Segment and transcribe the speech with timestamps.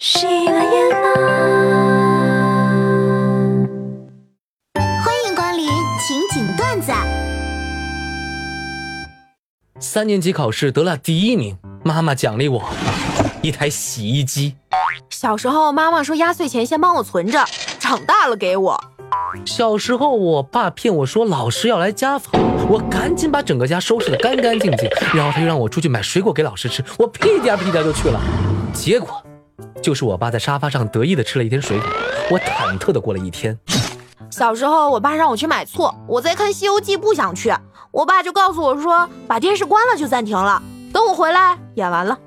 [0.00, 0.70] 喜马拉雅，
[5.02, 5.66] 欢迎光临
[5.98, 6.92] 情景段子。
[9.80, 12.64] 三年级考试得了第一名，妈妈奖励我
[13.42, 14.54] 一台洗衣机。
[15.10, 17.44] 小时候妈妈说压岁钱先帮我存着，
[17.80, 18.80] 长大了给我。
[19.44, 28.20] 小时候我爸骗我说老师要来家访，我赶紧把整个家收拾得干干净净，然后他又让我出去买水果给老师吃，我屁颠屁颠就去了。
[28.72, 29.20] 结果
[29.82, 31.86] 就是我爸在沙发上得意的吃了一天水果，
[32.30, 33.58] 我忐忑的过了一天。
[34.30, 37.52] 小时候我爸让我去买醋，我在看《西游记》不想去，
[37.90, 40.62] 我爸就告诉我说把电视关了就暂停了，
[40.92, 42.18] 等我回来演完了。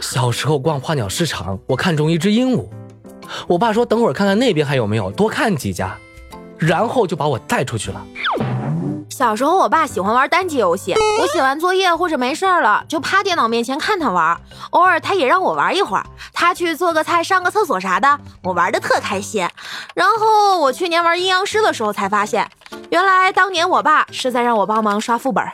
[0.00, 2.68] 小时候逛花鸟市场，我看中一只鹦鹉，
[3.46, 5.96] 我爸说等会儿看看那边还有没有，多看几家，
[6.56, 8.06] 然后就把我带出去了。
[9.16, 14.36] 小时候我爸喜欢玩单机游戏，我写完作业或者没事儿了，就趴电脑面前看他玩，
[14.70, 19.48] 偶尔他也让我玩一会儿，他去做个菜、上个厕所啥的，我玩的特开心。
[19.94, 22.50] 然后我去年玩阴阳师的时候才发现，
[22.90, 25.44] 原来当年我爸是在让我帮忙刷副本。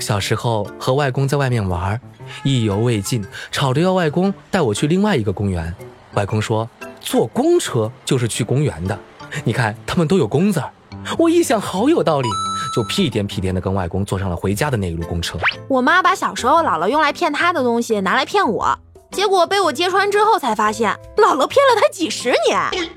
[0.00, 2.00] 小时候和外公在外面玩，
[2.42, 5.72] 意犹未尽，吵着要外公带我去另外一个公园。
[6.14, 6.68] 外公说
[7.00, 8.98] 坐公车就是去公园的，
[9.44, 10.72] 你看他们都有公字儿。
[11.16, 12.28] 我一想好有道理，
[12.74, 15.38] 就屁颠屁颠的跟外公坐上了回家的那一路公车。
[15.68, 18.78] 我妈把小时候姥姥用来骗她的东西拿来骗我，
[19.12, 22.90] 结果被我揭穿之后才发现，姥姥骗了她几十年。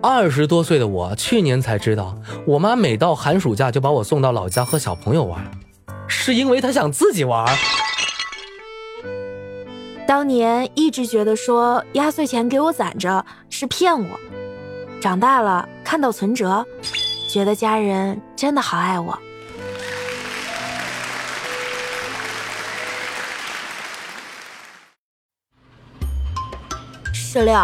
[0.00, 2.14] 二十多岁的我去年才知道，
[2.46, 5.44] 我妈每到寒暑假就把我送到老家和小朋友玩，
[6.06, 7.46] 是因为她想自己玩。
[10.06, 14.06] 当年一直觉得说压岁钱给我攒着是骗我，
[15.00, 16.64] 长大了看到存折。
[17.28, 19.16] 觉得家人真的好爱我。
[27.12, 27.54] 石榴，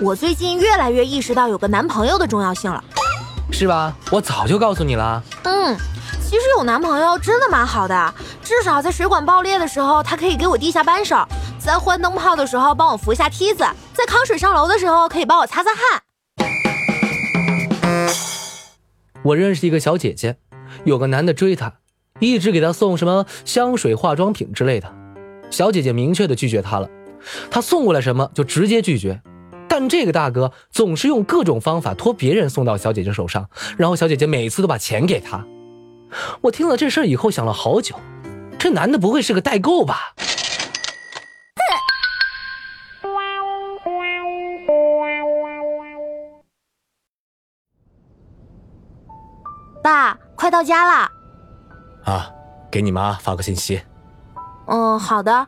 [0.00, 2.82] 我最近越来越意识到有个男朋友的重要性了，
[3.52, 3.94] 是吧？
[4.10, 5.22] 我早就告诉你了。
[5.44, 5.76] 嗯，
[6.22, 11.18] 其实有男朋友真的蛮好的，至少在水管爆裂的时候，他可以给我递下扳手；
[11.62, 16.02] 在换灯泡的时候帮我扶一下梯子；在扛水上楼的时候可以帮我擦擦汗。
[19.24, 20.36] 我认识一个小姐姐，
[20.84, 21.74] 有个男的追她，
[22.18, 24.92] 一直给她送什么香水、化妆品之类的。
[25.50, 26.88] 小姐姐明确的拒绝他了，
[27.50, 29.20] 他送过来什么就直接拒绝。
[29.68, 35.46] 但这个大哥总是用各种方法托别人送到小姐姐手上，然后小姐姐每次都把钱给他。
[36.42, 37.96] 我听了这事儿以后想了好久，
[38.58, 40.14] 这男的不会是个代购吧？
[49.82, 51.10] 爸，快到家啦！
[52.04, 52.30] 啊，
[52.70, 53.82] 给你妈发个信息。
[54.66, 55.46] 嗯，好的。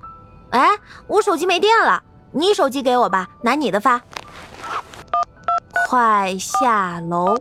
[0.50, 0.68] 哎，
[1.06, 2.02] 我手机没电了，
[2.32, 4.00] 你手机给我吧，拿你的发。
[5.88, 7.36] 快下楼，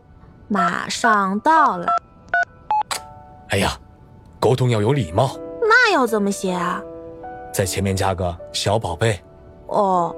[0.47, 1.87] 马上到了。
[3.49, 3.71] 哎呀，
[4.39, 5.35] 沟通要有礼貌。
[5.61, 6.81] 那要怎么写啊？
[7.51, 9.19] 在前面加个小宝贝。
[9.67, 10.15] 哦，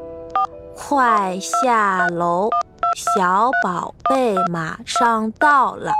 [0.76, 2.50] 快下楼，
[2.96, 5.92] 小宝贝马上到了。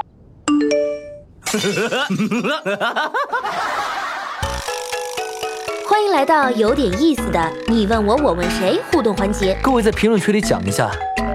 [5.88, 9.58] 欢迎来到有点意思的你问我我问谁互动环节。
[9.62, 10.90] 各位在评论区里讲一下，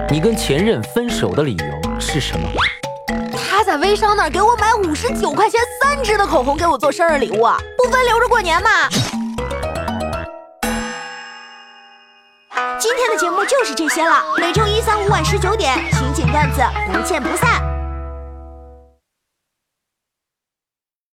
[0.09, 1.65] 你跟前任分手的理由
[1.99, 2.47] 是什么？
[3.49, 8.69] 他在微商那儿给我买五十九块钱三支的口红，给我做生日礼物，不分留着过年吗？
[12.79, 16.61] 今天的节目就是这些了，每周一、三、五晚十九点，情景段子
[16.91, 17.61] 不见不散。